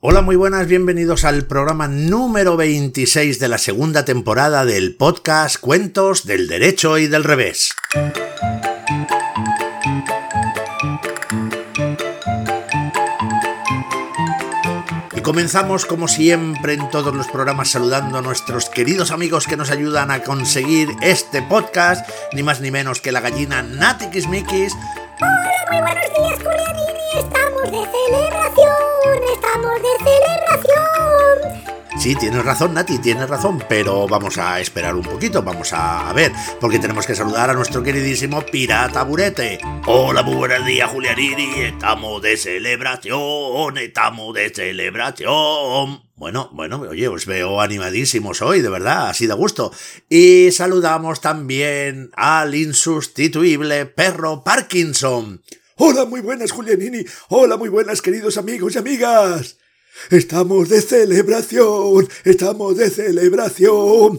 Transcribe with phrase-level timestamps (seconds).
[0.00, 6.24] Hola, muy buenas, bienvenidos al programa número 26 de la segunda temporada del podcast Cuentos
[6.24, 7.74] del Derecho y del Revés.
[15.16, 19.72] Y comenzamos como siempre en todos los programas saludando a nuestros queridos amigos que nos
[19.72, 24.74] ayudan a conseguir este podcast, ni más ni menos que la gallina Nati Kismikis.
[25.20, 26.17] Hola, muy buenos días,
[27.82, 31.68] de celebración, estamos de celebración.
[31.98, 36.32] Sí, tienes razón, Nati, tienes razón, pero vamos a esperar un poquito, vamos a ver,
[36.60, 39.58] porque tenemos que saludar a nuestro queridísimo Pirata Burete.
[39.86, 46.02] Hola, muy buenos días, Julianini, estamos de celebración, estamos de celebración.
[46.14, 49.72] Bueno, bueno, oye, os veo animadísimos hoy, de verdad, así de gusto.
[50.08, 55.42] Y saludamos también al insustituible perro Parkinson.
[55.80, 57.04] Hola, muy buenas, Julianini.
[57.28, 59.58] Hola, muy buenas, queridos amigos y amigas.
[60.10, 64.18] Estamos de celebración, estamos de celebración.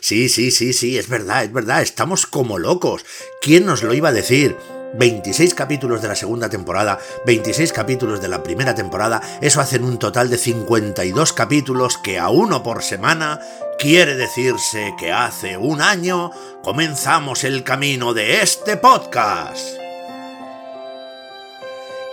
[0.00, 3.06] Sí, sí, sí, sí, es verdad, es verdad, estamos como locos.
[3.40, 4.56] ¿Quién nos lo iba a decir?
[4.98, 9.98] 26 capítulos de la segunda temporada, 26 capítulos de la primera temporada, eso hacen un
[9.98, 13.40] total de 52 capítulos que a uno por semana
[13.78, 16.30] quiere decirse que hace un año
[16.62, 19.87] comenzamos el camino de este podcast.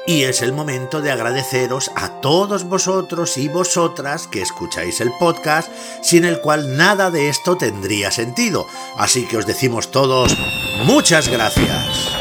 [0.08, 5.72] Y es el momento de agradeceros a todos vosotros y vosotras que escucháis el podcast,
[6.04, 8.68] sin el cual nada de esto tendría sentido.
[8.98, 10.38] Así que os decimos todos
[10.84, 12.16] muchas gracias.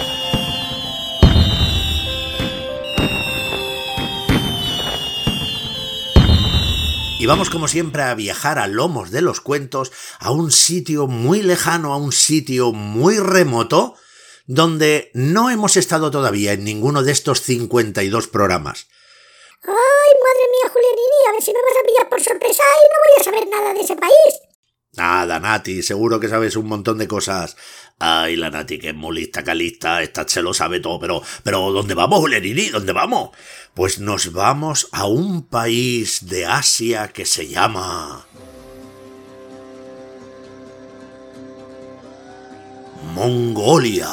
[7.19, 11.43] Y vamos como siempre a viajar a lomos de los cuentos, a un sitio muy
[11.43, 13.95] lejano, a un sitio muy remoto,
[14.47, 18.89] donde no hemos estado todavía en ninguno de estos 52 programas.
[19.63, 19.71] Ay,
[20.23, 23.21] madre mía, Julianini, a ver si me vas a pillar por sorpresa y no voy
[23.21, 24.55] a saber nada de ese país.
[24.97, 27.57] Nada, Nati, seguro que sabes un montón de cosas.
[27.99, 31.73] Ay, la Nati, que es muy lista, calista, esta se lo sabe todo, pero, pero
[31.73, 32.69] ¿dónde vamos, Julianini?
[32.69, 33.31] ¿Dónde vamos?
[33.75, 38.27] Pues nos vamos a un país de Asia que se llama...
[43.13, 44.09] Mongolia.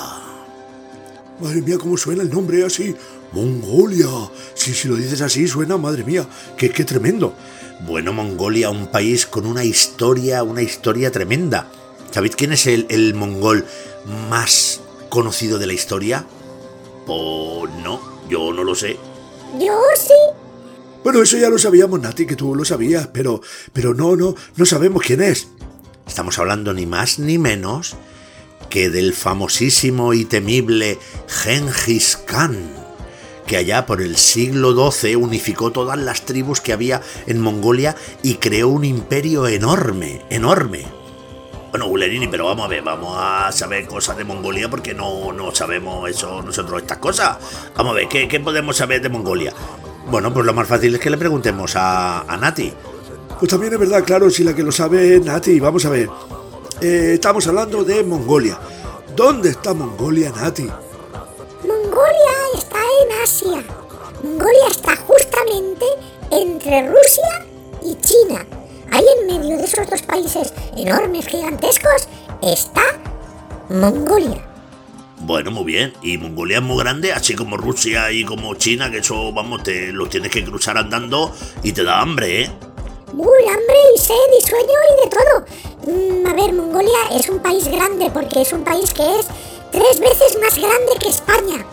[1.40, 2.96] Madre mía, cómo suena el nombre así.
[3.31, 4.07] Mongolia.
[4.53, 7.34] Sí, si lo dices así, suena, madre mía, qué, qué tremendo.
[7.81, 11.68] Bueno, Mongolia, un país con una historia, una historia tremenda.
[12.12, 13.66] ¿Sabéis quién es el, el mongol
[14.30, 16.25] más conocido de la historia?
[17.07, 18.97] Pues no, yo no lo sé.
[19.59, 20.13] Yo sí.
[21.03, 23.41] Bueno, eso ya lo sabíamos, Nati, que tú lo sabías, pero,
[23.74, 25.47] pero no, no, no sabemos quién es.
[26.06, 27.96] Estamos hablando ni más ni menos
[28.71, 32.73] que del famosísimo y temible Genghis Khan,
[33.45, 38.35] que allá por el siglo XII unificó todas las tribus que había en Mongolia y
[38.35, 40.85] creó un imperio enorme, enorme.
[41.69, 45.53] Bueno, Gulerini, pero vamos a ver, vamos a saber cosas de Mongolia porque no, no
[45.53, 47.38] sabemos eso nosotros, estas cosas.
[47.75, 49.53] Vamos a ver, ¿qué, podemos saber de Mongolia?
[50.09, 52.71] Bueno, pues lo más fácil es que le preguntemos a, a Nati.
[53.38, 55.59] Pues también es verdad, claro, si la que lo sabe es Nati.
[55.59, 56.09] Vamos a ver.
[56.81, 58.58] Eh, estamos hablando de Mongolia.
[59.16, 60.64] ¿Dónde está Mongolia, Nati?
[61.64, 63.64] Mongolia está en Asia.
[64.24, 65.86] Mongolia está justamente
[66.31, 67.46] entre Rusia
[67.84, 68.44] y China.
[68.92, 72.08] Ahí en medio de esos dos países enormes, gigantescos,
[72.42, 72.81] está
[73.69, 74.44] Mongolia.
[75.19, 75.94] Bueno, muy bien.
[76.02, 79.92] Y Mongolia es muy grande, así como Rusia y como China, que eso, vamos, te
[79.92, 81.31] los tienes que cruzar andando
[81.62, 82.52] y te da hambre, ¿eh?
[83.13, 85.46] Uy, hambre y sed y sueño y de todo.
[85.86, 89.28] Mm, a ver, Mongolia es un país grande porque es un país que es
[89.72, 91.66] tres veces más grande que España.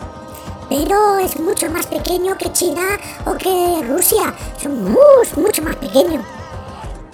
[0.69, 4.33] Pero es mucho más pequeño que China o que Rusia.
[4.61, 6.23] Son mucho, mucho más pequeños.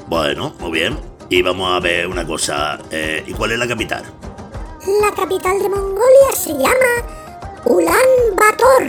[0.07, 0.99] Bueno, muy bien.
[1.29, 2.77] Y vamos a ver una cosa.
[2.91, 4.03] eh, ¿Y cuál es la capital?
[5.01, 8.83] La capital de Mongolia se llama Ulan Bator.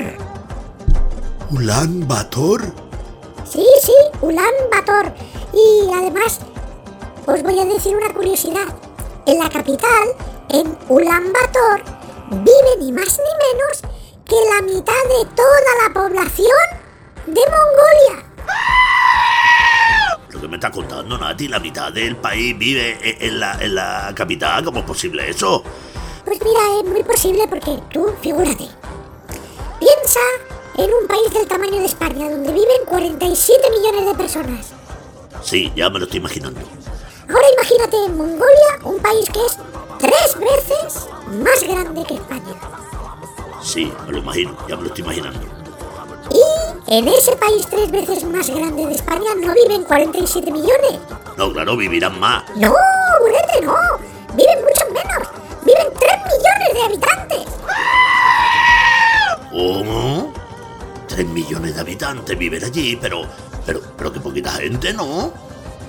[1.50, 2.62] ¿Ulan Bator?
[3.48, 5.12] Sí, sí, Ulan Bator.
[5.54, 6.40] Y además,
[7.26, 8.66] os voy a decir una curiosidad.
[9.26, 10.08] En la capital,
[10.50, 11.82] en Ulan Bator,
[12.30, 13.82] vive ni más ni menos
[14.24, 16.48] que la mitad de toda la población
[17.26, 18.24] de Mongolia.
[20.30, 23.74] Lo que me está contando, Nati, la mitad del país vive e- en la, en
[23.74, 24.64] la capital.
[24.64, 25.62] ¿Cómo es posible eso?
[26.24, 28.68] Pues mira, es muy posible porque tú, figúrate.
[29.80, 30.20] Piensa
[30.76, 34.66] en un país del tamaño de España, donde viven 47 millones de personas.
[35.42, 36.60] Sí, ya me lo estoy imaginando.
[37.28, 39.58] Ahora imagínate en Mongolia, un país que es
[39.98, 41.08] tres veces
[41.42, 42.54] más grande que España.
[43.62, 45.40] Sí, me lo imagino, ya me lo estoy imaginando.
[46.30, 51.00] Y En ese país tres veces más grande de España no viven 47 millones.
[51.36, 52.44] No, claro, vivirán más.
[52.56, 52.72] No,
[53.20, 53.74] burete, no.
[54.34, 55.28] Viven mucho menos.
[55.64, 57.46] Viven 3 millones de habitantes.
[59.50, 60.32] ¿Cómo?
[61.08, 63.22] Tres millones de habitantes viven allí, pero,
[63.64, 65.32] pero, pero qué poquita gente, ¿no?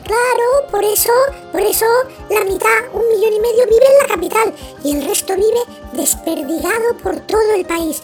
[0.08, 1.12] Claro, por eso,
[1.52, 1.86] por eso
[2.30, 5.60] la mitad, un millón y medio, vive en la capital y el resto vive
[5.92, 8.04] desperdigado por todo el país.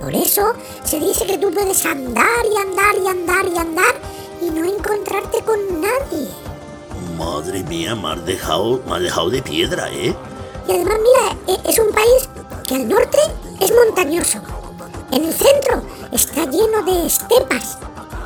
[0.00, 3.94] Por eso se dice que tú puedes andar y andar y andar y andar
[4.42, 6.28] y no encontrarte con nadie.
[7.16, 10.16] Madre mía, me has dejado, me has dejado de piedra, ¿eh?
[10.66, 12.28] Y además, mira, e- es un país
[12.66, 13.18] que al norte
[13.60, 14.40] es montañoso.
[15.12, 17.78] En el centro está lleno de estepas.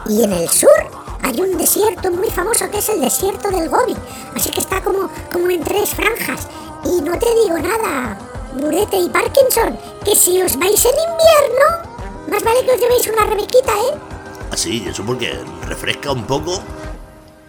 [0.08, 0.89] Y en el sur
[1.30, 3.94] hay un desierto muy famoso que es el desierto del Gobi.
[4.34, 6.48] Así que está como, como en tres franjas.
[6.84, 8.18] Y no te digo nada,
[8.54, 13.26] Burete y Parkinson, que si os vais en invierno, más vale que os llevéis una
[13.26, 13.94] rebequita, ¿eh?
[14.50, 15.32] Así, eso porque
[15.68, 16.60] refresca un poco.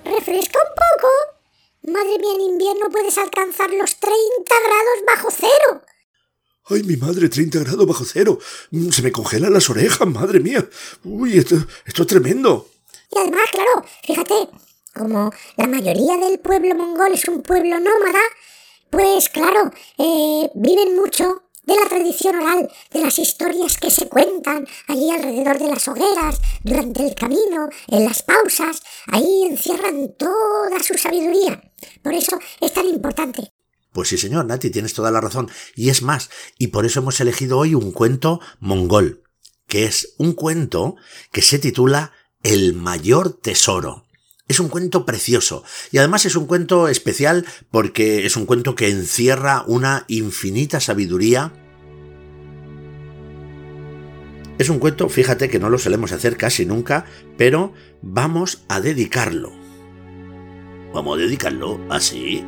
[0.06, 1.92] Refresca un poco.
[1.92, 4.14] Madre mía, en invierno puedes alcanzar los 30
[4.48, 5.82] grados bajo cero.
[6.66, 8.38] ¡Ay, mi madre, 30 grados bajo cero!
[8.92, 10.70] Se me congelan las orejas, madre mía.
[11.04, 11.56] Uy, esto,
[11.86, 12.68] esto es tremendo.
[13.14, 14.50] Y además, claro, fíjate,
[14.94, 18.22] como la mayoría del pueblo mongol es un pueblo nómada,
[18.90, 24.68] pues claro, eh, viven mucho de la tradición oral, de las historias que se cuentan
[24.88, 30.98] allí alrededor de las hogueras, durante el camino, en las pausas, ahí encierran toda su
[30.98, 31.62] sabiduría.
[32.02, 33.52] Por eso es tan importante.
[33.94, 35.50] Pues sí, señor, Nati, tienes toda la razón.
[35.76, 39.24] Y es más, y por eso hemos elegido hoy un cuento mongol,
[39.68, 40.96] que es un cuento
[41.32, 44.06] que se titula El mayor tesoro.
[44.48, 48.90] Es un cuento precioso y además es un cuento especial porque es un cuento que
[48.90, 51.54] encierra una infinita sabiduría.
[54.58, 57.06] Es un cuento, fíjate que no lo solemos hacer casi nunca,
[57.38, 59.54] pero vamos a dedicarlo.
[60.94, 62.44] ¿Vamos a dedicarlo así?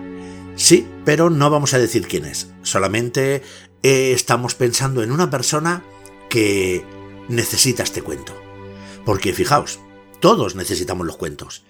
[0.55, 2.49] Sí, pero no vamos a decir quién es.
[2.63, 3.43] Solamente
[3.81, 5.83] eh, estamos pensando en una persona
[6.29, 6.83] que
[7.29, 8.42] necesita este cuento.
[9.05, 9.79] Porque fijaos,
[10.19, 11.63] todos necesitamos los cuentos.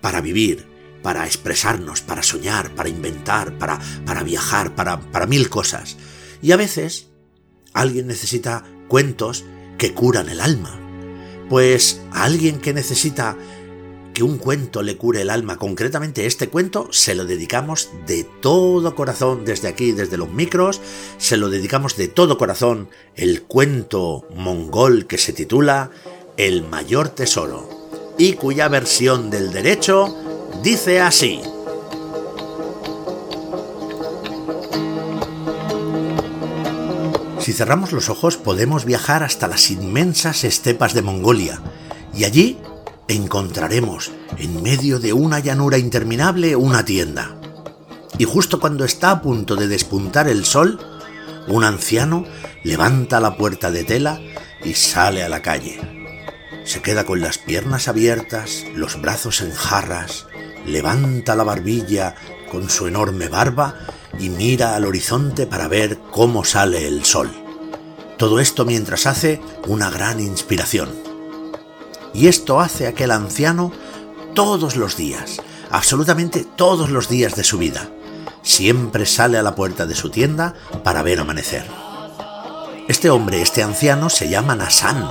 [0.00, 0.66] Para vivir,
[1.02, 5.96] para expresarnos, para soñar, para inventar, para, para viajar, para, para mil cosas.
[6.42, 7.08] Y a veces
[7.72, 9.44] alguien necesita cuentos
[9.78, 10.78] que curan el alma.
[11.48, 13.36] Pues a alguien que necesita
[14.14, 18.94] que un cuento le cure el alma, concretamente este cuento, se lo dedicamos de todo
[18.94, 20.80] corazón desde aquí, desde los micros,
[21.18, 25.90] se lo dedicamos de todo corazón el cuento mongol que se titula
[26.40, 27.68] El mayor tesoro
[28.16, 30.16] y cuya versión del derecho
[30.62, 31.38] dice así.
[37.40, 41.60] Si cerramos los ojos podemos viajar hasta las inmensas estepas de Mongolia
[42.14, 42.56] y allí
[43.08, 47.36] encontraremos en medio de una llanura interminable una tienda.
[48.16, 50.80] Y justo cuando está a punto de despuntar el sol,
[51.48, 52.24] un anciano
[52.64, 54.18] levanta la puerta de tela
[54.64, 55.99] y sale a la calle.
[56.64, 60.26] Se queda con las piernas abiertas, los brazos en jarras,
[60.66, 62.14] levanta la barbilla
[62.50, 63.74] con su enorme barba
[64.18, 67.30] y mira al horizonte para ver cómo sale el sol.
[68.18, 70.90] Todo esto mientras hace una gran inspiración.
[72.12, 73.72] Y esto hace aquel anciano
[74.34, 75.40] todos los días,
[75.70, 77.88] absolutamente todos los días de su vida.
[78.42, 81.64] Siempre sale a la puerta de su tienda para ver amanecer.
[82.88, 85.08] Este hombre, este anciano, se llama Nasan,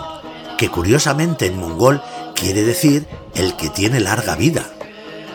[0.60, 2.01] que curiosamente en mongol
[2.36, 4.66] quiere decir el que tiene larga vida.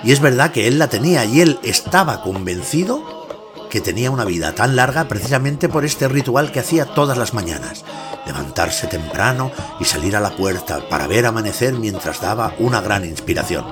[0.05, 3.27] Y es verdad que él la tenía y él estaba convencido
[3.71, 7.87] que tenía una vida tan larga precisamente por este ritual que hacía todas las mañanas,
[8.27, 9.51] levantarse temprano
[9.81, 13.65] y salir a la puerta para ver amanecer mientras daba una gran inspiración.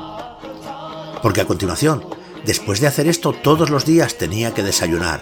[1.23, 2.03] Porque a continuación,
[2.47, 5.21] después de hacer esto todos los días tenía que desayunar,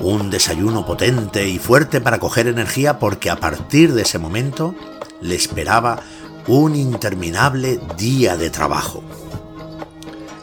[0.00, 4.74] un desayuno potente y fuerte para coger energía porque a partir de ese momento
[5.20, 6.00] le esperaba
[6.46, 9.02] un interminable día de trabajo.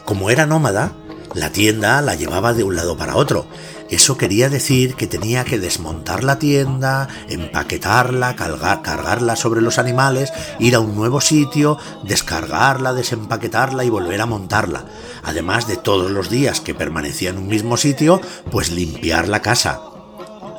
[0.04, 0.92] Como era nómada,
[1.34, 3.46] la tienda la llevaba de un lado para otro.
[3.90, 10.32] Eso quería decir que tenía que desmontar la tienda, empaquetarla, cargar, cargarla sobre los animales,
[10.58, 14.84] ir a un nuevo sitio, descargarla, desempaquetarla y volver a montarla.
[15.22, 19.93] Además de todos los días que permanecía en un mismo sitio, pues limpiar la casa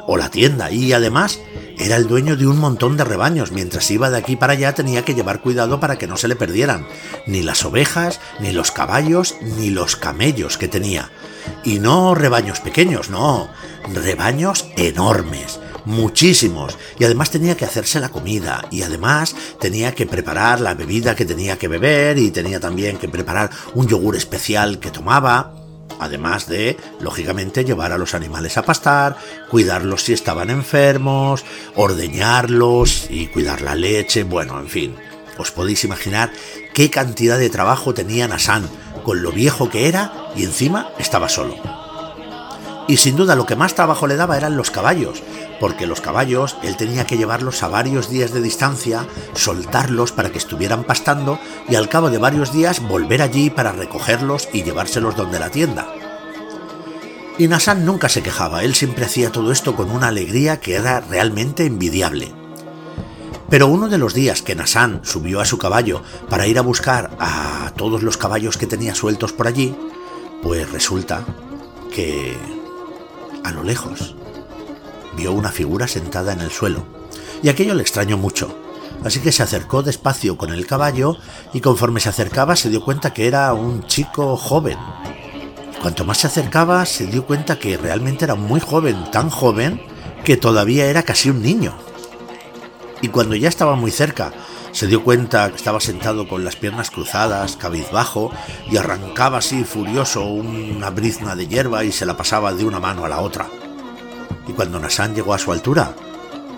[0.08, 1.40] o la tienda y además
[1.78, 3.52] era el dueño de un montón de rebaños.
[3.52, 6.36] Mientras iba de aquí para allá tenía que llevar cuidado para que no se le
[6.36, 6.88] perdieran
[7.28, 11.12] ni las ovejas, ni los caballos, ni los camellos que tenía.
[11.64, 13.50] Y no rebaños pequeños, no,
[13.94, 20.60] rebaños enormes, muchísimos, y además tenía que hacerse la comida, y además tenía que preparar
[20.60, 24.92] la bebida que tenía que beber, y tenía también que preparar un yogur especial que
[24.92, 25.65] tomaba,
[26.00, 29.18] además de, lógicamente, llevar a los animales a pastar,
[29.50, 34.96] cuidarlos si estaban enfermos, ordeñarlos y cuidar la leche, bueno, en fin.
[35.38, 36.32] Os podéis imaginar
[36.74, 38.70] qué cantidad de trabajo tenía Nasan,
[39.04, 41.85] con lo viejo que era y encima estaba solo.
[42.88, 45.24] Y sin duda lo que más trabajo le daba eran los caballos,
[45.60, 50.38] porque los caballos él tenía que llevarlos a varios días de distancia, soltarlos para que
[50.38, 55.40] estuvieran pastando y al cabo de varios días volver allí para recogerlos y llevárselos donde
[55.40, 55.88] la tienda.
[57.38, 61.02] Y Nasan nunca se quejaba, él siempre hacía todo esto con una alegría que era
[61.02, 62.34] realmente envidiable.
[63.50, 67.12] Pero uno de los días que Nasan subió a su caballo para ir a buscar
[67.20, 69.76] a todos los caballos que tenía sueltos por allí,
[70.42, 71.26] pues resulta
[71.94, 72.38] que
[73.46, 74.16] a lo lejos
[75.16, 76.86] vio una figura sentada en el suelo,
[77.44, 78.58] y aquello le extrañó mucho,
[79.04, 81.18] así que se acercó despacio con el caballo
[81.54, 84.78] y conforme se acercaba se dio cuenta que era un chico joven.
[85.80, 89.80] Cuanto más se acercaba se dio cuenta que realmente era muy joven, tan joven
[90.24, 91.76] que todavía era casi un niño.
[93.02, 94.34] Y cuando ya estaba muy cerca,
[94.76, 98.32] se dio cuenta que estaba sentado con las piernas cruzadas, cabizbajo,
[98.70, 103.06] y arrancaba así furioso una brizna de hierba y se la pasaba de una mano
[103.06, 103.48] a la otra
[104.48, 105.94] y cuando Nasan llegó a su altura,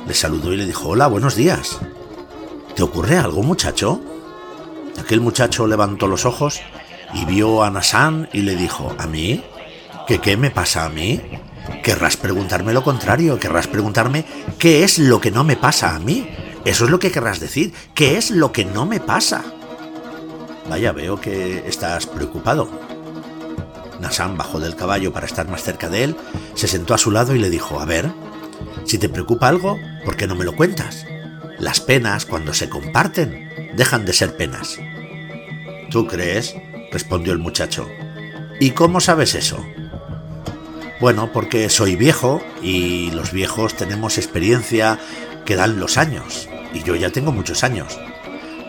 [0.06, 1.80] le saludó y le dijo, hola, buenos días.
[2.76, 4.02] ¿Te ocurre algo, muchacho?
[5.00, 6.62] Aquel muchacho levantó los ojos
[7.14, 9.44] y vio a Nasan y le dijo, ¿a mí?
[10.08, 11.22] ¿Qué qué me pasa a mí?
[11.84, 14.26] Querrás preguntarme lo contrario, querrás preguntarme
[14.58, 16.30] qué es lo que no me pasa a mí.
[16.68, 19.42] Eso es lo que querrás decir, ¿qué es lo que no me pasa?
[20.70, 22.70] Vaya, veo que estás preocupado.
[24.02, 26.18] Nassan bajó del caballo para estar más cerca de él,
[26.56, 28.12] se sentó a su lado y le dijo, a ver,
[28.84, 31.06] si te preocupa algo, ¿por qué no me lo cuentas?
[31.58, 34.78] Las penas, cuando se comparten, dejan de ser penas.
[35.90, 36.54] ¿Tú crees?
[36.92, 37.88] respondió el muchacho.
[38.60, 39.66] ¿Y cómo sabes eso?
[41.00, 45.00] Bueno, porque soy viejo y los viejos tenemos experiencia
[45.46, 48.00] que dan los años, y yo ya tengo muchos años.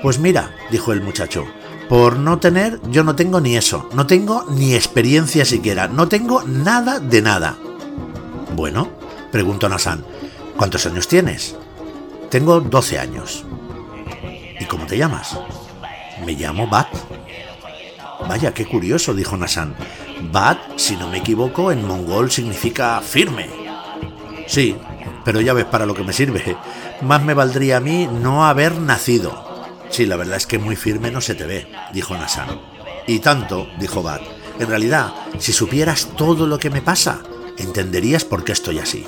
[0.02, 1.44] Pues mira, dijo el muchacho,
[1.88, 6.42] por no tener, yo no tengo ni eso, no tengo ni experiencia siquiera, no tengo
[6.44, 7.56] nada de nada.
[8.54, 8.88] Bueno,
[9.32, 10.04] preguntó Nasan,
[10.56, 11.56] ¿cuántos años tienes?
[12.30, 13.44] Tengo 12 años.
[14.60, 15.38] ¿Y cómo te llamas?
[16.24, 16.88] Me llamo Bat.
[18.28, 19.74] Vaya, qué curioso, dijo Nasan.
[20.30, 23.48] Bat, si no me equivoco, en mongol significa firme.
[24.46, 24.76] Sí,
[25.28, 26.56] pero ya ves para lo que me sirve.
[27.02, 29.44] Más me valdría a mí no haber nacido.
[29.90, 32.58] Sí, la verdad es que muy firme no se te ve, dijo Nasan.
[33.06, 34.22] Y tanto, dijo Bat.
[34.58, 37.20] En realidad, si supieras todo lo que me pasa,
[37.58, 39.06] entenderías por qué estoy así.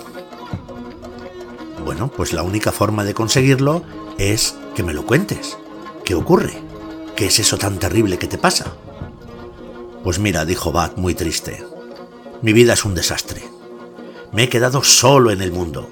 [1.86, 3.82] Bueno, pues la única forma de conseguirlo
[4.18, 5.56] es que me lo cuentes.
[6.04, 6.52] ¿Qué ocurre?
[7.16, 8.74] ¿Qué es eso tan terrible que te pasa?
[10.04, 11.64] Pues mira, dijo Bat muy triste.
[12.42, 13.42] Mi vida es un desastre.
[14.32, 15.88] Me he quedado solo en el mundo.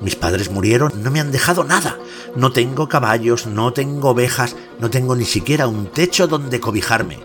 [0.00, 1.98] Mis padres murieron, no me han dejado nada.
[2.34, 7.18] No tengo caballos, no tengo ovejas, no tengo ni siquiera un techo donde cobijarme.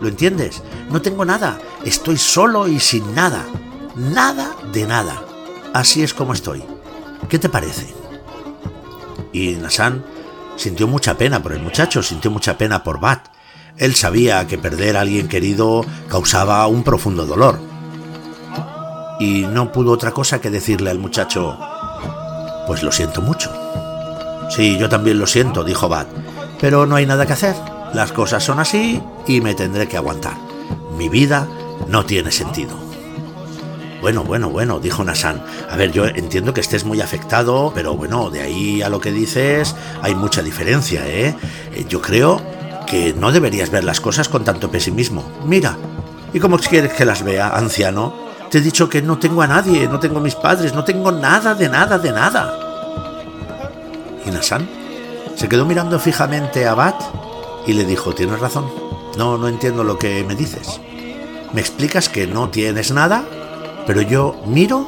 [0.00, 0.62] ¿Lo entiendes?
[0.90, 1.58] No tengo nada.
[1.84, 3.44] Estoy solo y sin nada.
[3.96, 5.22] Nada de nada.
[5.72, 6.62] Así es como estoy.
[7.28, 7.92] ¿Qué te parece?
[9.32, 10.04] Y Nasan
[10.56, 13.28] sintió mucha pena por el muchacho, sintió mucha pena por Bat.
[13.76, 17.58] Él sabía que perder a alguien querido causaba un profundo dolor.
[19.18, 21.58] Y no pudo otra cosa que decirle al muchacho,
[22.66, 23.50] pues lo siento mucho.
[24.50, 26.08] Sí, yo también lo siento, dijo Bat,
[26.60, 27.54] pero no hay nada que hacer.
[27.94, 30.36] Las cosas son así y me tendré que aguantar.
[30.96, 31.46] Mi vida
[31.88, 32.76] no tiene sentido.
[34.00, 35.42] Bueno, bueno, bueno, dijo Nasan.
[35.68, 39.12] A ver, yo entiendo que estés muy afectado, pero bueno, de ahí a lo que
[39.12, 41.36] dices hay mucha diferencia, ¿eh?
[41.74, 42.40] eh yo creo
[42.86, 45.22] que no deberías ver las cosas con tanto pesimismo.
[45.44, 45.76] Mira,
[46.32, 48.29] ¿y cómo quieres que las vea, anciano?
[48.50, 51.12] Te he dicho que no tengo a nadie, no tengo a mis padres, no tengo
[51.12, 52.58] nada de nada de nada.
[54.26, 54.68] Y Nasan
[55.36, 57.00] se quedó mirando fijamente a Bat
[57.66, 58.66] y le dijo, tienes razón,
[59.16, 60.80] no, no entiendo lo que me dices.
[61.52, 63.24] Me explicas que no tienes nada,
[63.86, 64.86] pero yo miro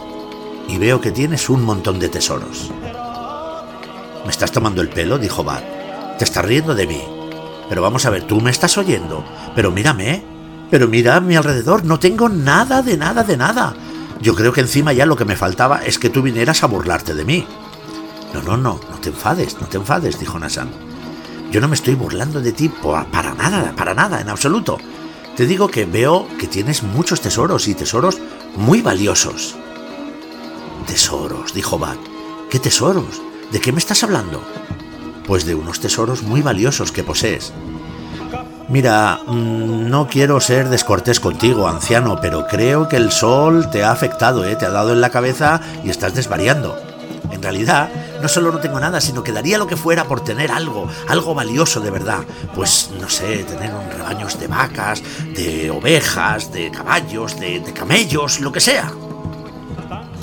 [0.69, 2.71] y veo que tienes un montón de tesoros.
[4.25, 5.19] ¿Me estás tomando el pelo?
[5.19, 5.62] dijo Bat.
[6.19, 7.02] Te estás riendo de mí.
[7.69, 9.25] Pero vamos a ver, tú me estás oyendo.
[9.54, 10.32] Pero mírame,
[10.73, 13.75] pero mira a mi alrededor, no tengo nada de nada de nada.
[14.23, 17.14] Yo creo que encima ya lo que me faltaba es que tú vinieras a burlarte
[17.14, 17.47] de mí.
[18.33, 20.71] No, no, no, no te enfades, no te enfades, dijo Nasan.
[21.50, 24.79] Yo no me estoy burlando de ti para nada, para nada, en absoluto.
[25.37, 28.19] Te digo que veo que tienes muchos tesoros y tesoros
[28.57, 29.57] muy valiosos.
[30.87, 31.99] Tesoros, dijo Bat.
[32.49, 33.21] ¿Qué tesoros?
[33.50, 34.43] ¿De qué me estás hablando?
[35.26, 37.52] Pues de unos tesoros muy valiosos que posees.
[38.69, 43.90] Mira, mm, no quiero ser descortés contigo, anciano, pero creo que el sol te ha
[43.90, 44.57] afectado, ¿eh?
[44.57, 46.76] te ha dado en la cabeza y estás desvariando.
[47.31, 47.90] En realidad,
[48.21, 51.35] no solo no tengo nada, sino que daría lo que fuera por tener algo, algo
[51.35, 52.21] valioso de verdad.
[52.54, 55.02] Pues, no sé, tener un rebaños de vacas,
[55.35, 58.92] de ovejas, de caballos, de, de camellos, lo que sea.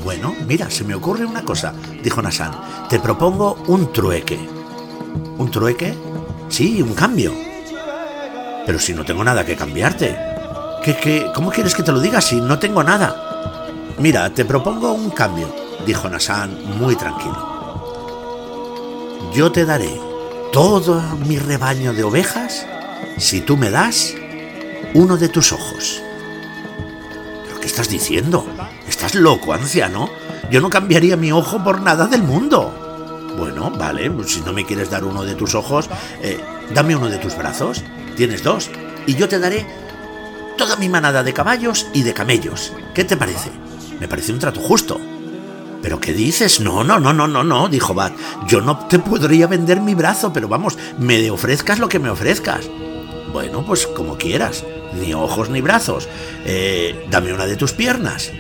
[0.04, 2.52] Bueno, mira, se me ocurre una cosa, dijo Nasan.
[2.90, 4.40] Te propongo un trueque.
[5.38, 5.94] ¿Un trueque?
[6.48, 7.49] Sí, un cambio.
[8.66, 10.18] Pero si no tengo nada que cambiarte.
[10.84, 13.68] ¿Qué, qué, ¿Cómo quieres que te lo diga si no tengo nada?
[13.98, 15.54] Mira, te propongo un cambio,
[15.86, 17.50] dijo Nasan muy tranquilo.
[19.34, 20.00] Yo te daré
[20.52, 22.66] todo mi rebaño de ovejas
[23.18, 24.16] si tú me das
[24.94, 26.02] uno de tus ojos.
[27.46, 28.46] ¿Pero qué estás diciendo?
[28.88, 30.10] ¿Estás loco, anciano?
[30.50, 32.74] Yo no cambiaría mi ojo por nada del mundo.
[33.38, 35.90] Bueno, vale, si no me quieres dar uno de tus ojos,
[36.22, 36.40] eh,
[36.74, 37.84] dame uno de tus brazos.
[38.20, 38.70] Tienes dos.
[39.08, 39.66] Y yo te daré
[40.58, 42.74] toda mi manada de caballos y de camellos.
[42.94, 43.50] ¿Qué te parece?
[43.98, 45.00] Me parece un trato justo.
[45.82, 46.60] ¿Pero qué dices?
[46.60, 48.12] No, no, no, no, no, no, dijo Bat.
[48.46, 52.70] Yo no te podría vender mi brazo, pero vamos, me ofrezcas lo que me ofrezcas.
[53.32, 54.66] Bueno, pues como quieras.
[55.00, 56.10] Ni ojos ni brazos.
[56.44, 58.34] Eh, dame una de tus piernas.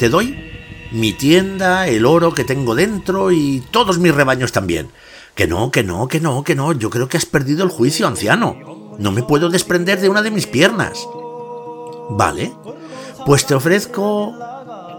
[0.00, 0.50] Te doy
[0.90, 4.88] mi tienda, el oro que tengo dentro y todos mis rebaños también.
[5.36, 6.72] Que no, que no, que no, que no.
[6.72, 8.79] Yo creo que has perdido el juicio, anciano.
[8.98, 11.06] No me puedo desprender de una de mis piernas.
[12.10, 12.52] Vale.
[13.24, 14.34] Pues te ofrezco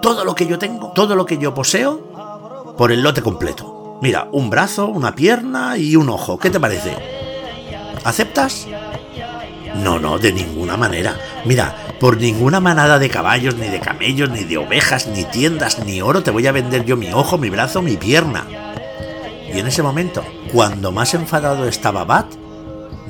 [0.02, 4.00] todo lo que yo tengo, todo lo que yo poseo, por el lote completo.
[4.02, 6.40] Mira, un brazo, una pierna y un ojo.
[6.40, 6.96] ¿Qué te parece?
[8.04, 8.68] ¿Aceptas?
[9.76, 11.16] No, no, de ninguna manera.
[11.46, 16.02] Mira, por ninguna manada de caballos, ni de camellos, ni de ovejas, ni tiendas, ni
[16.02, 18.48] oro te voy a vender yo mi ojo, mi brazo, mi pierna.
[19.54, 22.41] Y en ese momento, cuando más enfadado estaba Bat,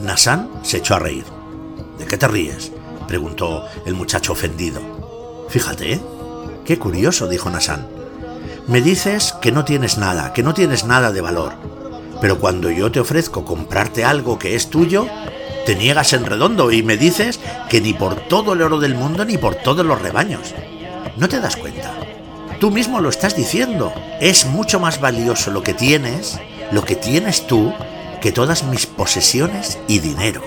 [0.01, 1.25] Nasan se echó a reír.
[1.97, 2.71] ¿De qué te ríes?
[3.07, 5.45] preguntó el muchacho ofendido.
[5.49, 6.01] Fíjate, ¿eh?
[6.65, 7.87] Qué curioso, dijo Nasan.
[8.67, 11.53] Me dices que no tienes nada, que no tienes nada de valor.
[12.21, 15.07] Pero cuando yo te ofrezco comprarte algo que es tuyo,
[15.65, 19.25] te niegas en redondo y me dices que ni por todo el oro del mundo
[19.25, 20.53] ni por todos los rebaños.
[21.17, 21.91] ¿No te das cuenta?
[22.59, 23.93] Tú mismo lo estás diciendo.
[24.19, 26.39] Es mucho más valioso lo que tienes,
[26.71, 27.73] lo que tienes tú,
[28.21, 30.41] que todas mis posesiones y dinero.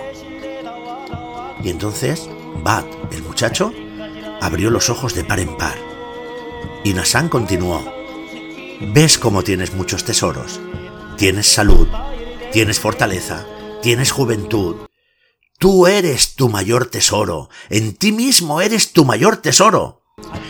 [1.63, 2.29] Y entonces,
[2.63, 3.73] Bat, el muchacho,
[4.41, 5.77] abrió los ojos de par en par.
[6.85, 7.85] Y Nasan continuó.
[8.93, 10.61] Ves cómo tienes muchos tesoros.
[11.17, 11.89] Tienes salud,
[12.53, 13.45] tienes fortaleza,
[13.83, 14.77] tienes juventud.
[15.59, 17.49] Tú eres tu mayor tesoro.
[17.71, 20.03] En ti mismo eres tu mayor tesoro.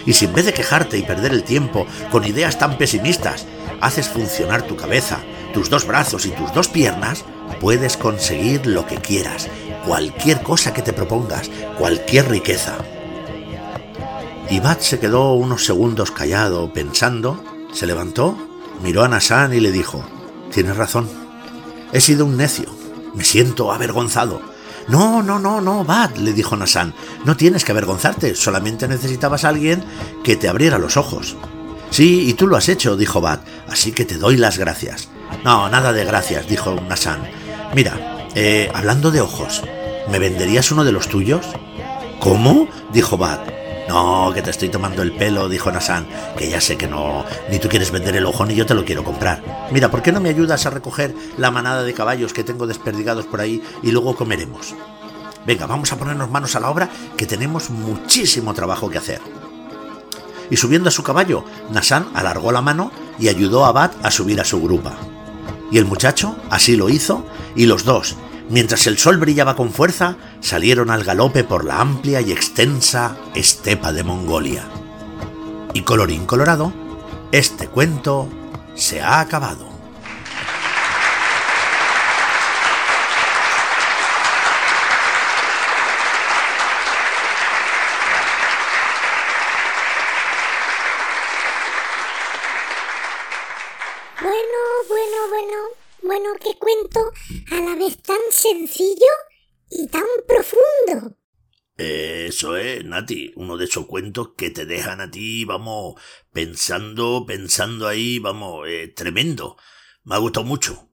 [0.05, 3.47] Y si en vez de quejarte y perder el tiempo con ideas tan pesimistas,
[3.81, 5.21] haces funcionar tu cabeza,
[5.55, 7.25] tus dos brazos y tus dos piernas,
[7.61, 9.49] puedes conseguir lo que quieras,
[9.87, 12.77] cualquier cosa que te propongas, cualquier riqueza.
[14.51, 18.37] Y Bat se quedó unos segundos callado, pensando, se levantó,
[18.83, 20.05] miró a Nasan y le dijo,
[20.53, 21.09] Tienes razón,
[21.93, 22.67] he sido un necio,
[23.15, 24.43] me siento avergonzado.
[24.89, 29.49] No, no, no, no, Bat, le dijo Nasan, no tienes que avergonzarte, solamente necesitabas a
[29.49, 29.83] alguien
[30.23, 31.37] que te abriera los ojos.
[31.91, 35.09] Sí, y tú lo has hecho, dijo Bat, así que te doy las gracias.
[35.45, 37.29] No, nada de gracias, dijo Nasan.
[37.75, 39.63] Mira, eh, hablando de ojos,
[40.11, 41.45] ¿me venderías uno de los tuyos?
[42.19, 42.67] ¿Cómo?
[42.95, 43.53] dijo Bat.
[43.87, 46.07] No, que te estoy tomando el pelo, dijo Nasan,
[46.39, 48.87] que ya sé que no, ni tú quieres vender el ojo ni yo te lo
[48.87, 49.69] quiero comprar.
[49.71, 53.27] Mira, ¿por qué no me ayudas a recoger la manada de caballos que tengo desperdigados
[53.27, 54.75] por ahí y luego comeremos?
[55.45, 59.21] Venga, vamos a ponernos manos a la obra, que tenemos muchísimo trabajo que hacer.
[60.49, 64.41] Y subiendo a su caballo, Nasan alargó la mano y ayudó a Bat a subir
[64.41, 64.97] a su grupa.
[65.71, 68.17] Y el muchacho así lo hizo, y los dos,
[68.49, 73.93] mientras el sol brillaba con fuerza, salieron al galope por la amplia y extensa estepa
[73.93, 74.69] de Mongolia.
[75.73, 76.73] Y colorín colorado,
[77.33, 78.29] este cuento
[78.75, 79.75] se ha acabado.
[94.21, 94.39] Bueno,
[94.89, 95.59] bueno, bueno,
[96.03, 97.13] bueno, qué cuento
[97.51, 99.13] a la vez tan sencillo
[99.71, 101.17] y tan profundo.
[101.77, 106.01] Eso es, Nati, uno de esos cuentos que te dejan a ti, vamos,
[106.33, 109.57] pensando, pensando ahí, vamos, eh, tremendo.
[110.05, 110.91] Me ha gustado mucho.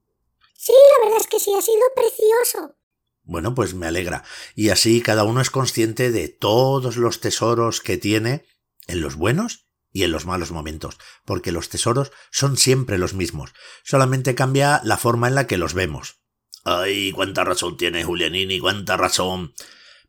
[0.56, 2.76] Sí, la verdad es que sí, ha sido precioso.
[3.24, 4.24] Bueno, pues me alegra.
[4.56, 8.46] Y así cada uno es consciente de todos los tesoros que tiene
[8.88, 13.54] en los buenos y en los malos momentos, porque los tesoros son siempre los mismos,
[13.84, 16.21] solamente cambia la forma en la que los vemos.
[16.64, 19.54] Ay, cuánta razón tiene Julianini, cuánta razón.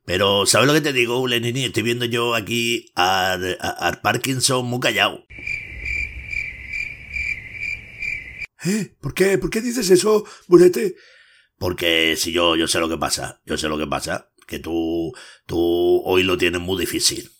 [0.04, 1.64] Pero, ¿sabes lo que te digo, Julianini?
[1.64, 5.24] Estoy viendo yo aquí a, a, Parkinson muy callado.
[8.64, 8.94] ¿Eh?
[9.00, 9.38] ¿Por qué?
[9.38, 10.96] ¿Por qué dices eso, Burete?
[11.58, 15.12] Porque si yo, yo sé lo que pasa, yo sé lo que pasa, que tú,
[15.46, 17.30] tú hoy lo tienes muy difícil.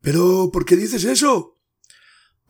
[0.00, 1.59] Pero, ¿por qué dices eso?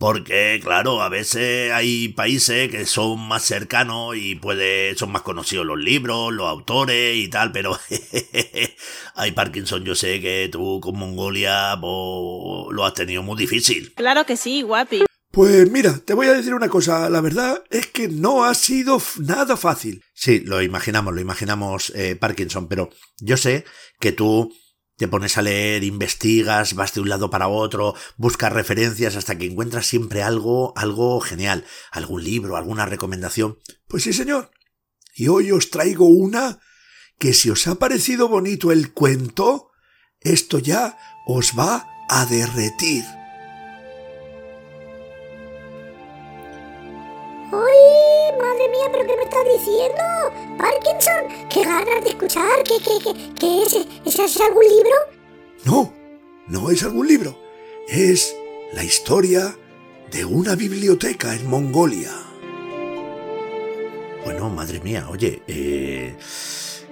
[0.01, 5.63] Porque, claro, a veces hay países que son más cercanos y puede, son más conocidos
[5.63, 7.77] los libros, los autores y tal, pero
[9.13, 13.93] hay Parkinson, yo sé que tú con Mongolia pues, lo has tenido muy difícil.
[13.93, 15.03] Claro que sí, guapi.
[15.29, 18.99] Pues mira, te voy a decir una cosa, la verdad es que no ha sido
[19.19, 20.01] nada fácil.
[20.15, 23.65] Sí, lo imaginamos, lo imaginamos eh, Parkinson, pero yo sé
[23.99, 24.51] que tú
[24.97, 29.45] te pones a leer, investigas, vas de un lado para otro, buscas referencias hasta que
[29.45, 33.57] encuentras siempre algo, algo genial, algún libro, alguna recomendación.
[33.87, 34.51] Pues sí, señor.
[35.15, 36.59] Y hoy os traigo una
[37.17, 39.71] que si os ha parecido bonito el cuento,
[40.19, 43.03] esto ya os va a derretir.
[47.53, 47.80] ¡Ay,
[48.41, 50.03] madre mía, pero qué me estás diciendo!
[50.57, 54.19] Parkinson, qué ganas de escuchar, ¿qué, qué, qué, qué es?
[54.19, 54.95] ¿Es, algún libro?
[55.65, 55.93] No,
[56.47, 57.37] no es algún libro.
[57.87, 58.35] Es
[58.73, 59.57] la historia
[60.11, 62.11] de una biblioteca en Mongolia.
[64.23, 66.15] Bueno, madre mía, oye, eh,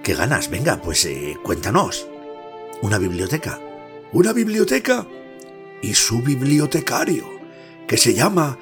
[0.02, 0.50] ¿qué ganas?
[0.50, 2.06] Venga, pues eh, cuéntanos.
[2.82, 3.60] ¿Una biblioteca?
[4.12, 5.06] Una biblioteca
[5.82, 7.28] y su bibliotecario,
[7.86, 8.58] que se llama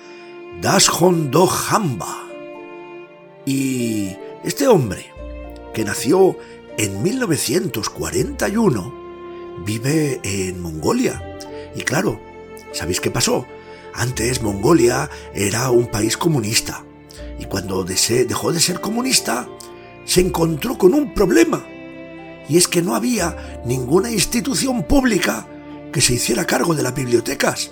[0.60, 2.17] Dashondo Hamba.
[3.48, 5.10] Y este hombre,
[5.72, 6.36] que nació
[6.76, 11.38] en 1941, vive en Mongolia.
[11.74, 12.20] Y claro,
[12.72, 13.46] ¿sabéis qué pasó?
[13.94, 16.84] Antes Mongolia era un país comunista.
[17.38, 19.48] Y cuando dejó de ser comunista,
[20.04, 21.64] se encontró con un problema.
[22.50, 25.48] Y es que no había ninguna institución pública
[25.90, 27.70] que se hiciera cargo de las bibliotecas.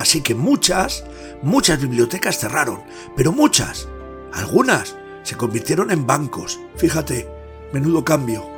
[0.00, 1.04] Así que muchas
[1.42, 2.80] Muchas bibliotecas cerraron,
[3.14, 3.88] pero muchas.
[4.32, 6.60] Algunas se convirtieron en bancos.
[6.76, 7.28] Fíjate,
[7.72, 8.48] menudo cambio.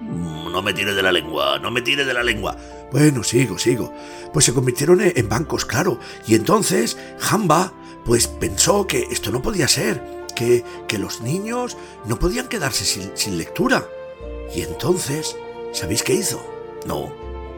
[0.00, 2.56] No me tires de la lengua, no me tires de la lengua.
[2.90, 3.92] Bueno, sigo, sigo.
[4.32, 5.98] Pues se convirtieron en bancos, claro.
[6.26, 7.72] Y entonces Jamba,
[8.04, 13.10] pues pensó que esto no podía ser, que, que los niños no podían quedarse sin,
[13.14, 13.86] sin lectura.
[14.54, 15.36] Y entonces,
[15.72, 16.44] ¿sabéis qué hizo?
[16.86, 17.12] No,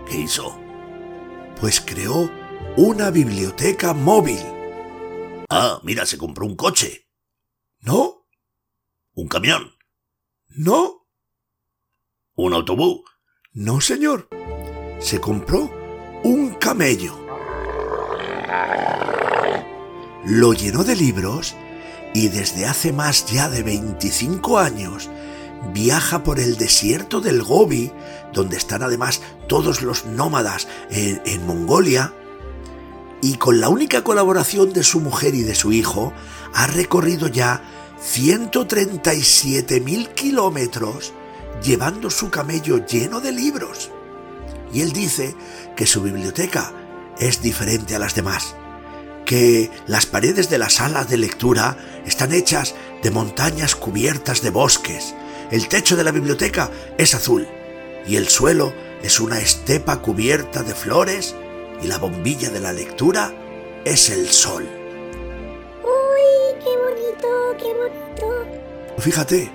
[0.08, 0.56] ¿qué hizo?
[1.60, 2.30] Pues creó
[2.76, 4.38] una biblioteca móvil.
[5.56, 7.08] Ah, mira, se compró un coche.
[7.78, 8.26] ¿No?
[9.12, 9.70] ¿Un camión?
[10.48, 11.06] ¿No?
[12.34, 13.02] ¿Un autobús?
[13.52, 14.28] No, señor.
[14.98, 15.70] Se compró
[16.24, 17.16] un camello.
[20.24, 21.54] Lo llenó de libros
[22.14, 25.08] y desde hace más ya de 25 años
[25.72, 27.92] viaja por el desierto del Gobi,
[28.32, 32.12] donde están además todos los nómadas en, en Mongolia,
[33.24, 36.12] y con la única colaboración de su mujer y de su hijo,
[36.52, 37.62] ha recorrido ya
[37.98, 41.14] 137.000 kilómetros
[41.62, 43.90] llevando su camello lleno de libros.
[44.74, 45.34] Y él dice
[45.74, 46.70] que su biblioteca
[47.18, 48.56] es diferente a las demás,
[49.24, 55.14] que las paredes de la sala de lectura están hechas de montañas cubiertas de bosques,
[55.50, 57.48] el techo de la biblioteca es azul
[58.06, 61.34] y el suelo es una estepa cubierta de flores
[61.82, 63.32] y la bombilla de la lectura
[63.84, 64.66] es el sol.
[65.82, 68.94] ¡Uy, qué bonito, qué bonito!
[68.98, 69.50] Fíjate,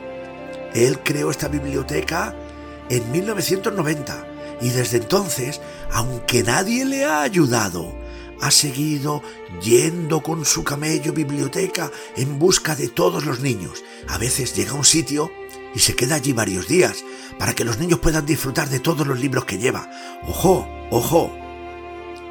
[0.74, 2.36] él creó esta biblioteca
[2.90, 4.26] en 1990
[4.62, 7.94] y desde entonces, aunque nadie le ha ayudado,
[8.42, 9.22] ha seguido
[9.62, 13.84] yendo con su camello biblioteca en busca de todos los niños.
[14.08, 15.32] A veces llega a un sitio
[15.74, 17.04] y se queda allí varios días
[17.38, 19.90] para que los niños puedan disfrutar de todos los libros que lleva.
[20.28, 21.32] Ojo, ojo,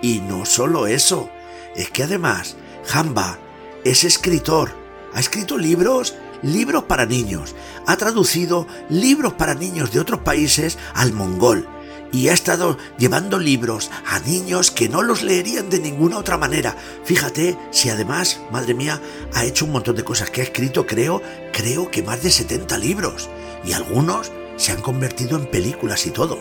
[0.02, 1.30] y no solo eso,
[1.76, 2.56] es que además
[2.86, 3.38] Jamba
[3.84, 4.70] es escritor,
[5.14, 7.54] ha escrito libros, libros para niños,
[7.86, 11.68] ha traducido libros para niños de otros países al mongol
[12.12, 16.76] y ha estado llevando libros a niños que no los leerían de ninguna otra manera.
[17.04, 19.00] Fíjate si además, madre mía,
[19.34, 22.78] ha hecho un montón de cosas que ha escrito, creo, creo que más de 70
[22.78, 23.28] libros
[23.64, 26.38] y algunos se han convertido en películas y todo.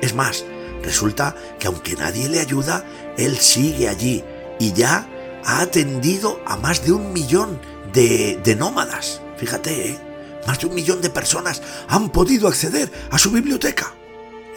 [0.00, 0.44] Es más,
[0.82, 2.84] Resulta que aunque nadie le ayuda,
[3.16, 4.24] él sigue allí
[4.58, 5.08] y ya
[5.44, 7.60] ha atendido a más de un millón
[7.92, 9.20] de, nómadas.
[9.36, 9.98] Fíjate, ¿eh?
[10.46, 13.94] más de un millón de personas han podido acceder a su biblioteca.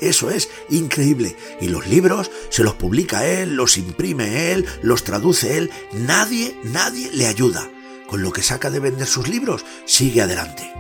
[0.01, 1.35] Eso es increíble.
[1.61, 5.71] Y los libros se los publica él, los imprime él, los traduce él.
[5.93, 7.69] Nadie, nadie le ayuda.
[8.07, 10.71] Con lo que saca de vender sus libros, sigue adelante.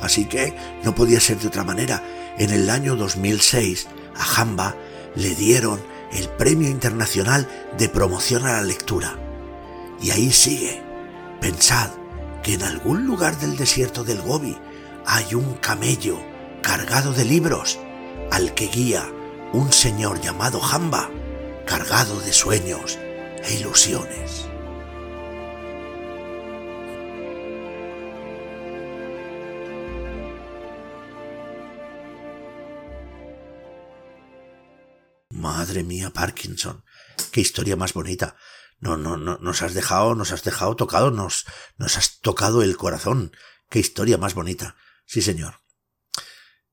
[0.00, 2.04] Así que no podía ser de otra manera.
[2.38, 4.76] En el año 2006, a Jamba
[5.14, 5.80] le dieron
[6.12, 9.16] el Premio Internacional de Promoción a la Lectura.
[10.00, 10.82] Y ahí sigue.
[11.40, 11.90] Pensad
[12.42, 14.56] que en algún lugar del desierto del Gobi
[15.06, 16.18] hay un camello
[16.62, 17.78] cargado de libros
[18.30, 19.04] al que guía
[19.52, 21.10] un señor llamado Jamba,
[21.66, 22.98] cargado de sueños
[23.42, 24.39] e ilusiones.
[35.60, 36.86] Madre mía, Parkinson,
[37.32, 38.34] qué historia más bonita.
[38.78, 41.44] No, no, no, nos has dejado, nos has dejado tocado, nos,
[41.76, 43.36] nos has tocado el corazón.
[43.68, 44.76] Qué historia más bonita.
[45.04, 45.60] Sí, señor.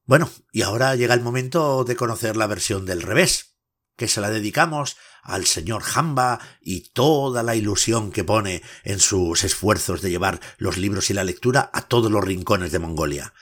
[0.06, 3.58] Bueno, y ahora llega el momento de conocer la versión del revés,
[3.98, 9.44] que se la dedicamos al señor Jamba y toda la ilusión que pone en sus
[9.44, 13.34] esfuerzos de llevar los libros y la lectura a todos los rincones de Mongolia.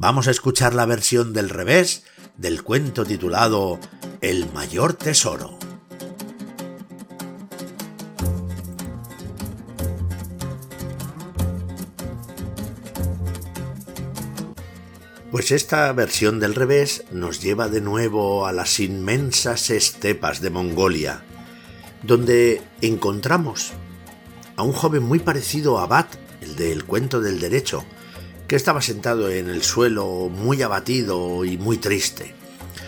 [0.00, 2.04] Vamos a escuchar la versión del revés
[2.36, 3.80] del cuento titulado
[4.20, 5.58] El mayor tesoro.
[15.32, 21.24] Pues esta versión del revés nos lleva de nuevo a las inmensas estepas de Mongolia,
[22.04, 23.72] donde encontramos
[24.54, 27.84] a un joven muy parecido a Bat, el del cuento del derecho,
[28.48, 32.34] que estaba sentado en el suelo muy abatido y muy triste.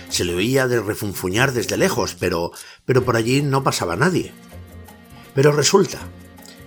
[0.09, 2.51] Se le oía de refunfuñar desde lejos, pero,
[2.87, 4.33] pero por allí no pasaba nadie.
[5.35, 5.99] Pero resulta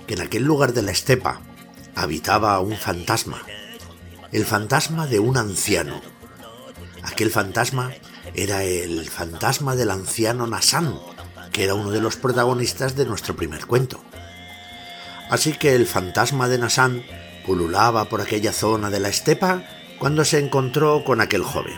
[0.06, 1.42] que en aquel lugar de la estepa
[1.96, 3.42] habitaba un fantasma,
[4.32, 6.00] el fantasma de un anciano.
[7.02, 7.92] Aquel fantasma
[8.36, 11.00] era el fantasma del anciano Nasan,
[11.52, 14.04] que era uno de los protagonistas de nuestro primer cuento.
[15.32, 17.04] Así que el fantasma de Nasan
[17.46, 19.64] pululaba por aquella zona de la estepa
[20.00, 21.76] cuando se encontró con aquel joven.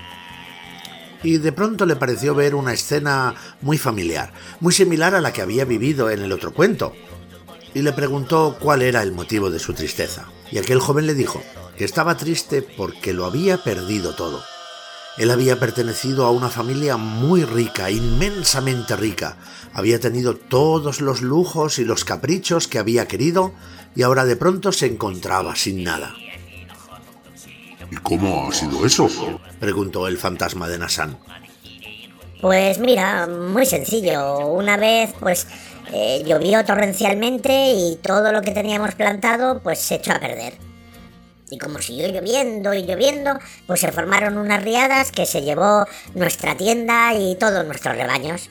[1.24, 5.42] Y de pronto le pareció ver una escena muy familiar, muy similar a la que
[5.42, 6.94] había vivido en el otro cuento,
[7.74, 10.26] y le preguntó cuál era el motivo de su tristeza.
[10.52, 11.42] Y aquel joven le dijo
[11.78, 14.44] que estaba triste porque lo había perdido todo.
[15.18, 19.38] Él había pertenecido a una familia muy rica, inmensamente rica.
[19.74, 23.54] Había tenido todos los lujos y los caprichos que había querido
[23.96, 26.14] y ahora de pronto se encontraba sin nada.
[27.92, 29.10] ¿Y cómo ha sido eso?
[29.60, 31.18] preguntó el fantasma de Nasan.
[32.42, 34.48] Pues mira, muy sencillo.
[34.48, 35.48] Una vez, pues,
[35.94, 40.54] eh, llovió torrencialmente y todo lo que teníamos plantado, pues se echó a perder.
[41.50, 46.58] Y como siguió lloviendo y lloviendo, pues se formaron unas riadas que se llevó nuestra
[46.58, 48.50] tienda y todos nuestros rebaños.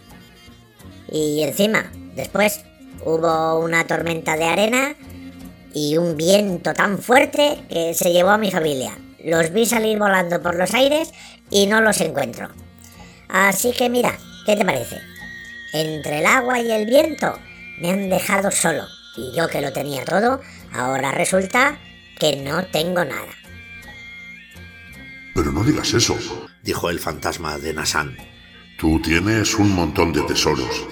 [1.10, 2.60] Y encima, después,
[3.04, 4.96] hubo una tormenta de arena
[5.74, 8.96] y un viento tan fuerte que se llevó a mi familia.
[9.24, 11.12] Los vi salir volando por los aires
[11.50, 12.48] y no los encuentro.
[13.28, 15.00] Así que mira, ¿qué te parece?
[15.72, 17.38] Entre el agua y el viento
[17.80, 18.84] me han dejado solo.
[19.16, 20.40] Y yo que lo tenía todo,
[20.72, 21.78] ahora resulta
[22.18, 23.32] que no tengo nada.
[25.34, 26.16] Pero no digas eso,
[26.62, 28.16] dijo el fantasma de Nasan.
[28.78, 30.86] Tú tienes un montón de tesoros.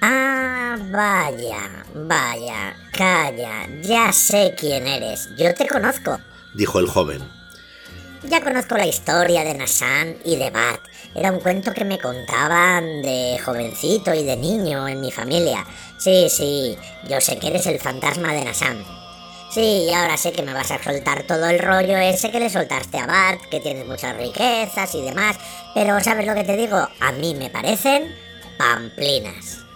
[0.00, 6.18] Ah, vaya, vaya, calla, ya sé quién eres, yo te conozco,
[6.54, 7.38] dijo el joven.
[8.24, 10.80] Ya conozco la historia de Nasan y de Bat.
[11.14, 15.64] Era un cuento que me contaban de jovencito y de niño en mi familia.
[15.98, 16.76] Sí, sí,
[17.08, 18.84] yo sé que eres el fantasma de Nasan.
[19.52, 22.98] Sí, ahora sé que me vas a soltar todo el rollo ese que le soltaste
[22.98, 25.36] a Bart, que tienes muchas riquezas y demás,
[25.74, 26.76] pero ¿sabes lo que te digo?
[26.76, 28.14] A mí me parecen
[28.58, 29.67] pamplinas.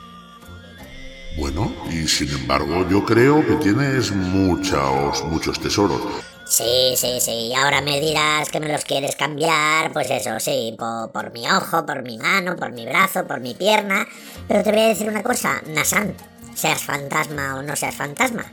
[1.37, 6.01] Bueno, y sin embargo yo creo que tienes muchos, muchos tesoros.
[6.47, 11.11] Sí, sí, sí, ahora me dirás que me los quieres cambiar, pues eso, sí, por,
[11.11, 14.07] por mi ojo, por mi mano, por mi brazo, por mi pierna,
[14.47, 16.15] pero te voy a decir una cosa, Nasan,
[16.55, 18.45] seas fantasma o no seas fantasma,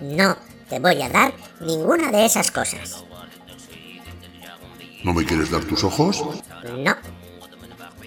[0.00, 0.36] no
[0.68, 3.04] te voy a dar ninguna de esas cosas.
[5.04, 6.24] ¿No me quieres dar tus ojos?
[6.76, 6.96] No.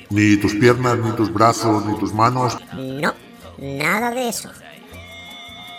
[0.09, 2.57] ¿Ni tus piernas, ni tus brazos, ni tus manos?
[2.73, 3.13] No,
[3.63, 4.49] nada de eso.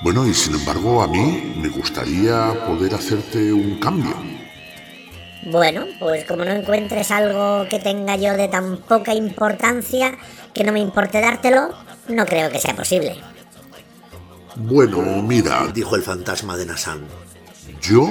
[0.03, 4.15] Bueno, y sin embargo a mí me gustaría poder hacerte un cambio.
[5.47, 10.17] Bueno, pues como no encuentres algo que tenga yo de tan poca importancia
[10.55, 11.69] que no me importe dártelo,
[12.09, 13.17] no creo que sea posible.
[14.57, 17.07] Bueno, mira, dijo el fantasma de Nasan.
[17.83, 18.09] Yo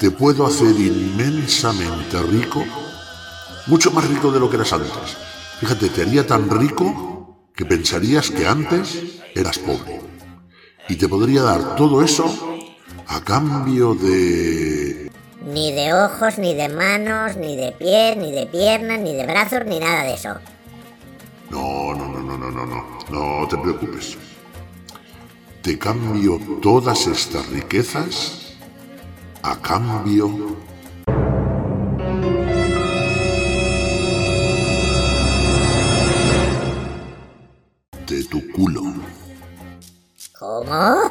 [0.00, 2.64] te puedo hacer inmensamente rico
[3.66, 5.16] mucho más rico de lo que eras antes.
[5.60, 7.15] Fíjate, te haría tan rico
[7.56, 10.00] que pensarías que antes eras pobre.
[10.88, 12.26] Y te podría dar todo eso
[13.08, 15.10] a cambio de...
[15.42, 19.64] Ni de ojos, ni de manos, ni de pies, ni de piernas, ni de brazos,
[19.64, 20.34] ni nada de eso.
[21.50, 22.84] No, no, no, no, no, no, no.
[23.10, 24.18] No te preocupes.
[25.62, 28.56] Te cambio todas estas riquezas
[29.42, 30.55] a cambio
[40.46, 40.72] ¿Cómo?
[40.72, 41.10] ¿A,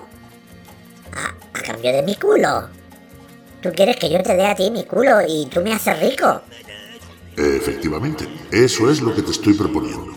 [1.53, 2.69] a cambio de mi culo?
[3.61, 6.41] ¿Tú quieres que yo te dé a ti mi culo y tú me haces rico?
[7.35, 10.15] Efectivamente, eso es lo que te estoy proponiendo.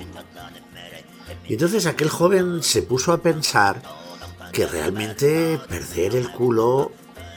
[1.48, 3.83] Y entonces aquel joven se puso a pensar
[4.52, 6.92] que realmente perder el culo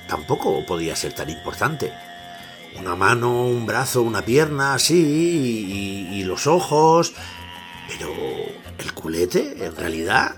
[0.08, 1.92] tampoco podía ser tan importante.
[2.80, 7.14] Una mano, un brazo, una pierna, sí, y, y los ojos.
[7.88, 8.14] Pero
[8.78, 10.36] el culete, en realidad,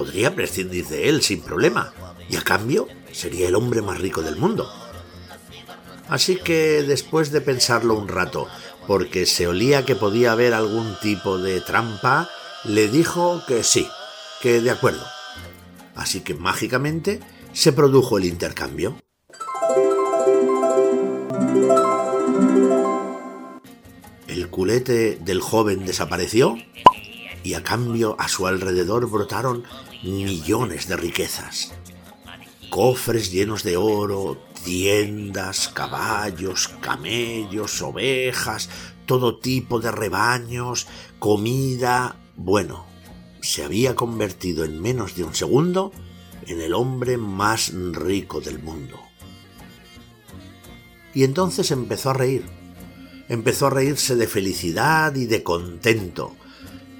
[0.00, 1.92] podría prescindir de él sin problema.
[2.30, 4.66] Y a cambio, sería el hombre más rico del mundo.
[6.08, 8.48] Así que después de pensarlo un rato,
[8.86, 12.30] porque se olía que podía haber algún tipo de trampa,
[12.64, 13.86] le dijo que sí,
[14.40, 15.04] que de acuerdo.
[15.94, 17.20] Así que mágicamente
[17.52, 18.96] se produjo el intercambio.
[24.26, 26.56] El culete del joven desapareció
[27.42, 29.64] y a cambio a su alrededor brotaron
[30.02, 31.72] millones de riquezas.
[32.70, 38.68] Cofres llenos de oro, tiendas, caballos, camellos, ovejas,
[39.06, 40.86] todo tipo de rebaños,
[41.18, 42.16] comida.
[42.36, 42.86] Bueno,
[43.40, 45.92] se había convertido en menos de un segundo
[46.46, 49.00] en el hombre más rico del mundo.
[51.14, 52.44] Y entonces empezó a reír.
[53.28, 56.36] Empezó a reírse de felicidad y de contento.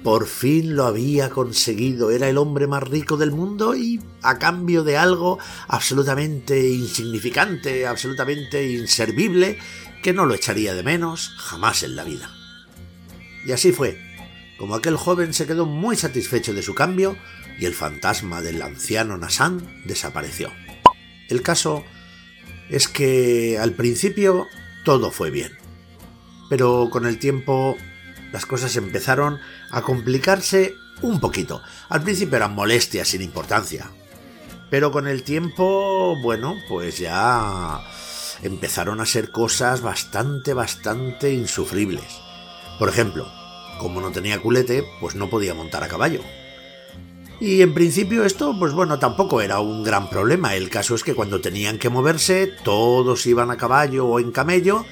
[0.03, 2.09] Por fin lo había conseguido.
[2.09, 5.37] Era el hombre más rico del mundo y a cambio de algo
[5.67, 9.59] absolutamente insignificante, absolutamente inservible,
[10.01, 12.31] que no lo echaría de menos jamás en la vida.
[13.45, 13.99] Y así fue,
[14.57, 17.15] como aquel joven se quedó muy satisfecho de su cambio
[17.59, 20.51] y el fantasma del anciano Nasan desapareció.
[21.29, 21.83] El caso
[22.69, 24.47] es que al principio
[24.83, 25.51] todo fue bien,
[26.49, 27.77] pero con el tiempo
[28.31, 29.39] las cosas empezaron
[29.69, 31.61] a complicarse un poquito.
[31.89, 33.89] Al principio eran molestias sin importancia,
[34.69, 37.81] pero con el tiempo, bueno, pues ya
[38.41, 42.05] empezaron a ser cosas bastante, bastante insufribles.
[42.79, 43.27] Por ejemplo,
[43.79, 46.21] como no tenía culete, pues no podía montar a caballo.
[47.39, 50.55] Y en principio esto, pues bueno, tampoco era un gran problema.
[50.55, 54.85] El caso es que cuando tenían que moverse, todos iban a caballo o en camello,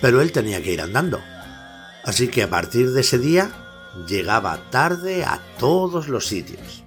[0.00, 1.20] pero él tenía que ir andando.
[2.04, 3.50] Así que a partir de ese día
[4.08, 6.82] llegaba tarde a todos los sitios.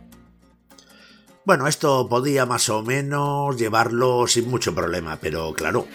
[1.46, 5.88] Bueno, esto podía más o menos llevarlo sin mucho problema, pero claro,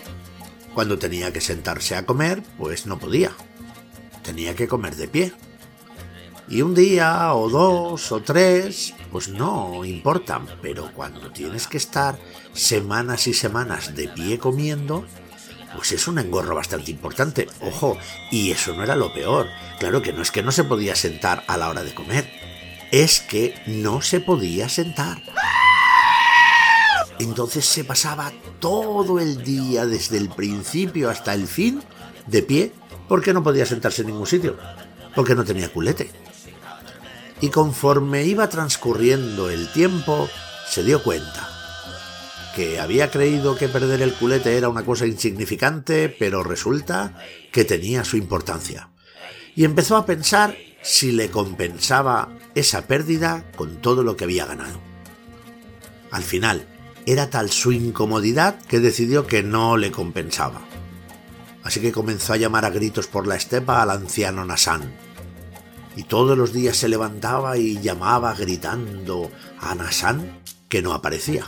[0.74, 3.32] cuando tenía que sentarse a comer, pues no podía.
[4.22, 5.32] Tenía que comer de pie.
[6.48, 12.18] Y un día o dos o tres, pues no importan, pero cuando tienes que estar
[12.52, 15.04] semanas y semanas de pie comiendo,
[15.74, 17.48] pues es un engorro bastante importante.
[17.60, 17.96] Ojo,
[18.30, 19.48] y eso no era lo peor.
[19.78, 22.30] Claro que no es que no se podía sentar a la hora de comer,
[22.90, 25.22] es que no se podía sentar.
[27.18, 31.82] Entonces se pasaba todo el día, desde el principio hasta el fin,
[32.26, 32.72] de pie,
[33.08, 34.56] porque no podía sentarse en ningún sitio,
[35.14, 36.10] porque no tenía culete.
[37.40, 40.28] Y conforme iba transcurriendo el tiempo,
[40.68, 41.49] se dio cuenta
[42.54, 47.16] que había creído que perder el culete era una cosa insignificante, pero resulta
[47.52, 48.90] que tenía su importancia.
[49.54, 54.80] Y empezó a pensar si le compensaba esa pérdida con todo lo que había ganado.
[56.10, 56.66] Al final,
[57.06, 60.60] era tal su incomodidad que decidió que no le compensaba.
[61.62, 64.92] Así que comenzó a llamar a gritos por la estepa al anciano Nasan.
[65.96, 71.44] Y todos los días se levantaba y llamaba gritando a Nasan que no aparecía.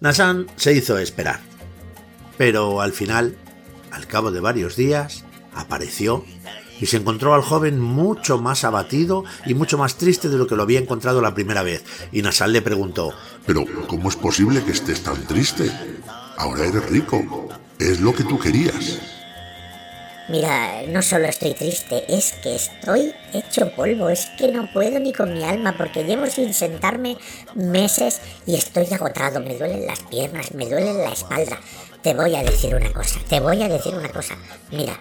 [0.00, 1.40] Nasan se hizo esperar,
[2.36, 3.36] pero al final,
[3.90, 6.24] al cabo de varios días, apareció
[6.80, 10.54] y se encontró al joven mucho más abatido y mucho más triste de lo que
[10.54, 11.84] lo había encontrado la primera vez.
[12.12, 13.12] Y Nasan le preguntó,
[13.44, 15.68] Pero, ¿cómo es posible que estés tan triste?
[16.36, 17.48] Ahora eres rico.
[17.80, 19.00] Es lo que tú querías.
[20.28, 25.14] Mira, no solo estoy triste, es que estoy hecho polvo, es que no puedo ni
[25.14, 27.16] con mi alma porque llevo sin sentarme
[27.54, 31.58] meses y estoy agotado, me duelen las piernas, me duele la espalda.
[32.02, 34.36] Te voy a decir una cosa, te voy a decir una cosa.
[34.70, 35.00] Mira,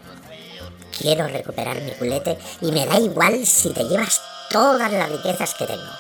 [0.98, 5.68] quiero recuperar mi culete y me da igual si te llevas todas las riquezas que
[5.68, 5.92] tengo.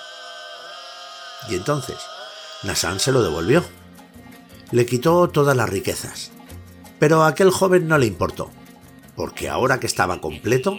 [1.49, 1.97] Y entonces,
[2.63, 3.61] Nassan se lo devolvió.
[4.71, 6.31] Le quitó todas las riquezas.
[6.97, 8.49] Pero a aquel joven no le importó,
[9.17, 10.77] porque ahora que estaba completo,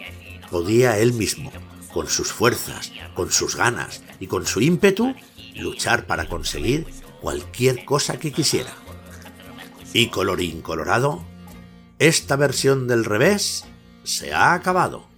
[0.50, 1.52] podía él mismo,
[1.92, 5.14] con sus fuerzas, con sus ganas y con su ímpetu,
[5.56, 6.86] luchar para conseguir
[7.20, 8.72] cualquier cosa que quisiera.
[9.92, 11.24] Y colorín colorado,
[11.98, 13.64] esta versión del revés
[14.04, 15.08] se ha acabado.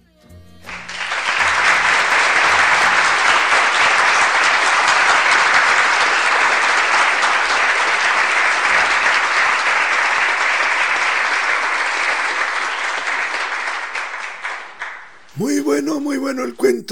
[15.35, 16.17] Muy bueno, muy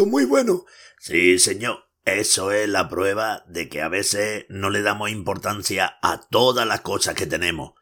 [0.05, 0.65] muy bueno.
[0.99, 1.89] Sí, señor.
[2.05, 6.81] Eso es la prueba de que a veces no le damos importancia a todas las
[6.81, 7.73] cosas que tenemos.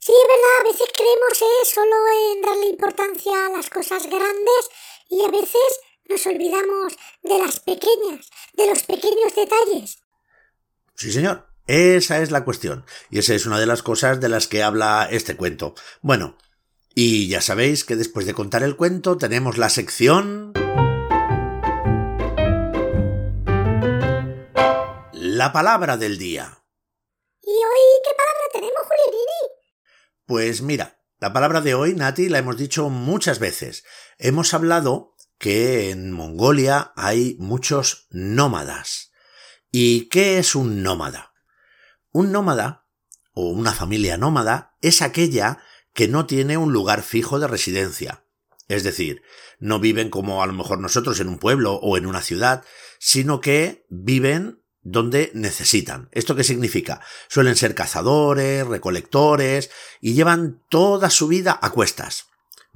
[0.00, 1.96] Sí, es verdad, a veces creemos eh, solo
[2.32, 4.70] en darle importancia a las cosas grandes
[5.08, 9.98] y a veces nos olvidamos de las pequeñas, de los pequeños detalles.
[10.94, 11.46] Sí, señor.
[11.66, 12.86] Esa es la cuestión.
[13.10, 15.74] Y esa es una de las cosas de las que habla este cuento.
[16.00, 16.38] Bueno,
[16.94, 20.54] y ya sabéis que después de contar el cuento tenemos la sección...
[25.38, 26.64] La palabra del día.
[27.40, 29.54] ¿Y hoy qué palabra tenemos, Julianini?
[30.26, 33.84] Pues mira, la palabra de hoy, Nati, la hemos dicho muchas veces.
[34.18, 39.12] Hemos hablado que en Mongolia hay muchos nómadas.
[39.70, 41.32] ¿Y qué es un nómada?
[42.10, 42.88] Un nómada,
[43.32, 45.62] o una familia nómada, es aquella
[45.92, 48.24] que no tiene un lugar fijo de residencia.
[48.66, 49.22] Es decir,
[49.60, 52.64] no viven como a lo mejor nosotros en un pueblo o en una ciudad,
[52.98, 56.08] sino que viven donde necesitan.
[56.12, 57.00] ¿Esto qué significa?
[57.28, 59.70] Suelen ser cazadores, recolectores
[60.00, 62.27] y llevan toda su vida a cuestas.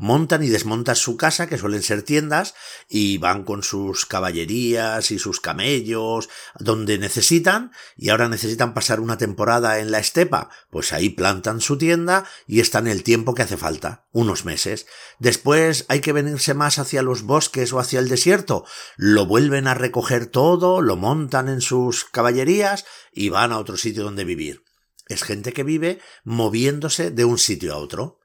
[0.02, 2.56] Montan y desmontan su casa, que suelen ser tiendas,
[2.88, 6.28] y van con sus caballerías y sus camellos
[6.58, 11.78] donde necesitan, y ahora necesitan pasar una temporada en la estepa, pues ahí plantan su
[11.78, 14.86] tienda y están el tiempo que hace falta, unos meses.
[15.20, 18.64] Después hay que venirse más hacia los bosques o hacia el desierto,
[18.96, 24.02] lo vuelven a recoger todo, lo montan en sus caballerías y van a otro sitio
[24.02, 24.64] donde vivir.
[25.06, 28.18] Es gente que vive moviéndose de un sitio a otro.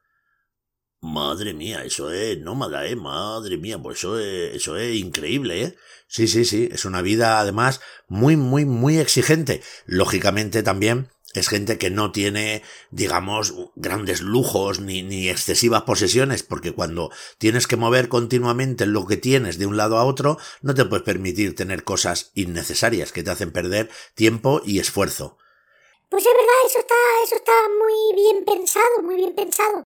[0.99, 5.75] Madre mía, eso es nómada, eh, madre mía, pues eso es, eso es increíble, eh.
[6.07, 9.61] Sí, sí, sí, es una vida además muy, muy, muy exigente.
[9.85, 16.71] Lógicamente también es gente que no tiene, digamos, grandes lujos ni, ni excesivas posesiones, porque
[16.71, 20.85] cuando tienes que mover continuamente lo que tienes de un lado a otro, no te
[20.85, 25.37] puedes permitir tener cosas innecesarias que te hacen perder tiempo y esfuerzo.
[26.09, 29.83] Pues es verdad, eso está, eso está muy bien pensado, muy bien pensado.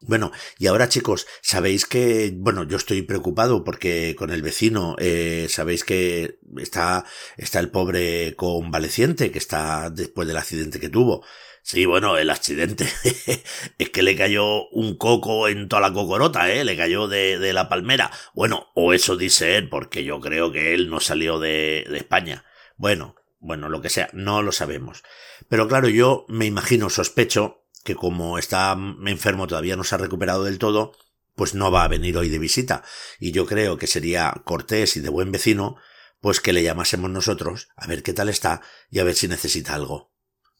[0.00, 5.46] Bueno, y ahora chicos, sabéis que, bueno, yo estoy preocupado porque con el vecino, eh,
[5.48, 7.04] sabéis que está,
[7.36, 11.24] está el pobre convaleciente que está después del accidente que tuvo.
[11.62, 12.88] Sí, bueno, el accidente
[13.78, 16.64] es que le cayó un coco en toda la cocorota, ¿eh?
[16.64, 18.10] Le cayó de, de la palmera.
[18.34, 22.44] Bueno, o eso dice él, porque yo creo que él no salió de, de España.
[22.76, 25.02] Bueno, bueno, lo que sea, no lo sabemos.
[25.48, 28.76] Pero claro, yo me imagino, sospecho, que como está
[29.06, 30.92] enfermo todavía no se ha recuperado del todo,
[31.34, 32.84] pues no va a venir hoy de visita.
[33.18, 35.76] Y yo creo que sería cortés y de buen vecino,
[36.20, 38.60] pues que le llamásemos nosotros, a ver qué tal está
[38.90, 40.12] y a ver si necesita algo.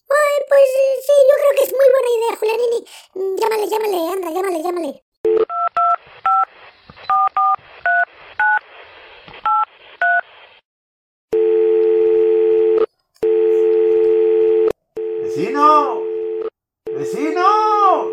[0.09, 0.62] Ay, pues
[1.05, 2.81] sí, yo creo que es muy buena idea, Julianini.
[3.39, 5.05] Llámale, llámale, anda, llámale, llámale.
[15.22, 16.07] ¡Vecino!
[16.99, 18.09] ¡Vecino!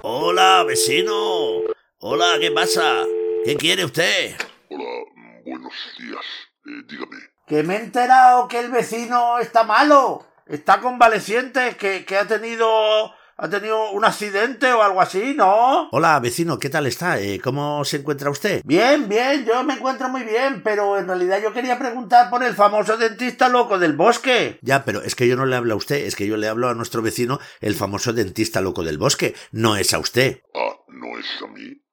[0.00, 1.60] Hola, vecino.
[1.98, 3.04] Hola, ¿qué pasa?
[3.44, 4.34] ¿Qué quiere usted?
[4.70, 6.24] Hola, buenos días.
[6.64, 7.18] Eh, dígame.
[7.46, 10.24] Que me he enterado que el vecino está malo.
[10.46, 15.88] Está convaleciente, que, que ha tenido ha tenido un accidente o algo así, ¿no?
[15.90, 17.20] Hola, vecino, ¿qué tal está?
[17.20, 18.62] Eh, ¿Cómo se encuentra usted?
[18.64, 22.54] Bien, bien, yo me encuentro muy bien, pero en realidad yo quería preguntar por el
[22.54, 24.58] famoso dentista loco del bosque.
[24.62, 26.68] Ya, pero es que yo no le hablo a usted, es que yo le hablo
[26.68, 30.40] a nuestro vecino, el famoso dentista loco del bosque, no es a usted.
[30.54, 31.85] Ah, ¿no es a mí?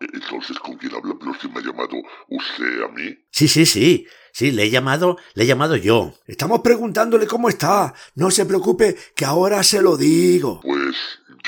[0.00, 1.14] Entonces, ¿con quién habla?
[1.18, 1.96] Pero si me ha llamado
[2.28, 3.16] usted a mí.
[3.30, 4.06] Sí, sí, sí.
[4.32, 6.12] Sí, le he llamado, le he llamado yo.
[6.26, 7.94] Estamos preguntándole cómo está.
[8.14, 10.60] No se preocupe, que ahora se lo digo.
[10.62, 10.94] Pues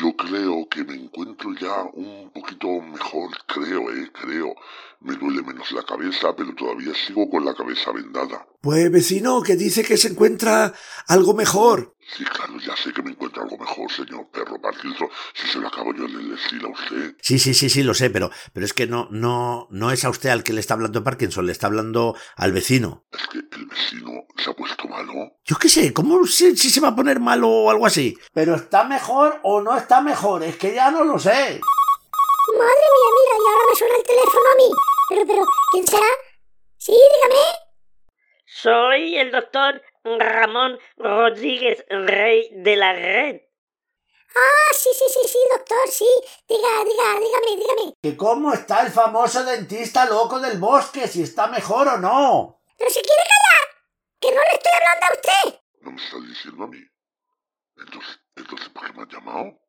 [0.01, 4.55] yo creo que me encuentro ya un poquito mejor, creo, eh, creo.
[5.01, 8.47] Me duele menos la cabeza, pero todavía sigo con la cabeza vendada.
[8.63, 10.73] Pues vecino, que dice que se encuentra
[11.07, 11.95] algo mejor.
[12.17, 15.69] Sí, claro, ya sé que me encuentra algo mejor, señor perro Parkinson, si se lo
[15.69, 17.15] acabo yo de decir a usted.
[17.21, 20.11] Sí, sí, sí, sí, lo sé, pero, pero es que no, no, no es a
[20.11, 23.05] usted al que le está hablando Parkinson, le está hablando al vecino.
[23.13, 25.13] Es que el vecino se ha puesto malo.
[25.45, 28.17] Yo qué sé, ¿cómo si, si se va a poner malo o algo así?
[28.33, 31.29] Pero está mejor o no está mejor, es que ya no lo sé.
[31.31, 34.71] Madre mía, mira, y ahora me suena el teléfono a mí.
[35.11, 36.07] Pero, pero, ¿quién será?
[36.79, 37.69] Sí, dígame.
[38.47, 39.83] Soy el doctor
[40.19, 43.41] Ramón Rodríguez Rey de la Red.
[44.35, 46.07] Ah, sí, sí, sí, sí, doctor, sí.
[46.49, 47.95] Diga, diga, dígame, dígame.
[48.03, 51.09] ¿Que cómo está el famoso dentista loco del bosque?
[51.09, 52.63] ¿Si está mejor o no?
[52.77, 53.83] Pero se quiere callar.
[54.21, 55.61] Que no le estoy hablando a usted.
[55.81, 56.79] No me estás diciendo a mí.
[57.77, 59.61] Entonces, entonces, ¿por qué me has llamado?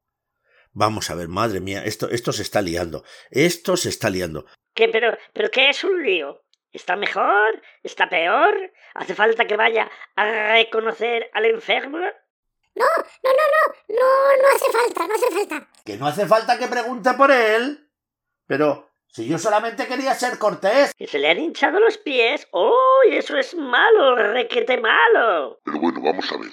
[0.71, 3.03] Vamos a ver, madre mía, esto, esto se está liando.
[3.31, 4.45] Esto se está liando.
[4.75, 6.43] ¿Qué, pero, pero qué es un lío?
[6.71, 7.61] ¿Está mejor?
[7.83, 8.71] ¿Está peor?
[8.93, 11.97] ¿Hace falta que vaya a reconocer al enfermo?
[11.97, 12.85] No,
[13.23, 15.67] no, no, no, no, no hace falta, no hace falta.
[15.83, 17.89] Que no hace falta que pregunte por él.
[18.45, 20.93] Pero si yo solamente quería ser cortés.
[20.95, 22.47] ¿Que se le han hinchado los pies?
[22.51, 25.59] ¡Oh, eso es malo, requete malo!
[25.63, 26.51] Pero bueno, vamos a ver.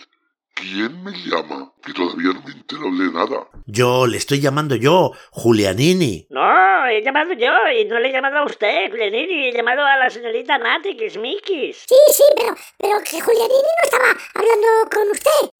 [0.56, 1.70] ¿Quién me llama?
[1.84, 3.46] Que todavía no me he enterado de nada.
[3.66, 6.28] Yo le estoy llamando yo, Julianini.
[6.30, 9.48] No, he llamado yo y no le he llamado a usted, Julianini.
[9.48, 11.84] He llamado a la señorita Nati Kismikis.
[11.86, 14.04] Sí, sí, pero, pero que Julianini no estaba
[14.34, 15.50] hablando con usted.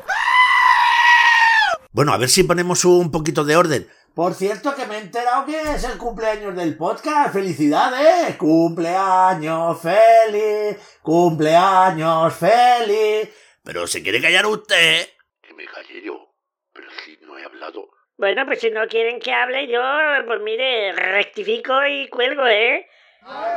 [1.93, 3.87] Bueno, a ver si ponemos un poquito de orden.
[4.15, 7.35] Por cierto, que me he enterado que es el cumpleaños del podcast.
[7.35, 8.35] ¡Felicidades!
[8.37, 10.79] ¡Cumpleaños feliz!
[11.03, 13.29] ¡Cumpleaños feliz!
[13.67, 15.09] Pero se quiere callar usted.
[15.43, 16.33] Que me callé yo.
[16.73, 17.89] Pero si no he hablado.
[18.17, 19.83] Bueno, pues si no quieren que hable yo,
[20.25, 22.87] pues mire, rectifico y cuelgo, ¿eh?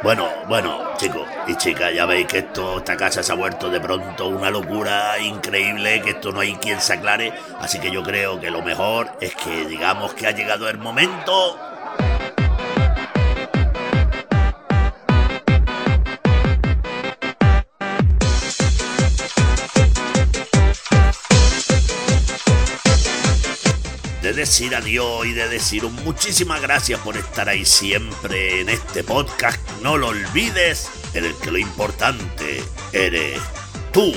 [0.01, 3.79] Bueno, bueno, chicos y chicas, ya veis que esto, esta casa se ha vuelto de
[3.79, 8.39] pronto una locura increíble, que esto no hay quien se aclare, así que yo creo
[8.39, 11.59] que lo mejor es que digamos que ha llegado el momento
[24.39, 29.59] decir adiós y de deciros muchísimas gracias por estar ahí siempre en este podcast.
[29.81, 32.63] No lo olvides, en el que lo importante
[32.93, 33.37] eres
[33.91, 34.13] tú.